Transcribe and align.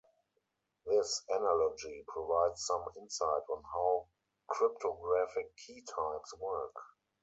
This 0.87 1.23
analogy 1.29 2.03
provides 2.07 2.65
some 2.65 2.85
insight 2.97 3.43
on 3.51 3.61
how 3.71 4.07
cryptographic 4.47 5.55
key 5.55 5.83
types 5.85 6.33
work. 6.39 6.73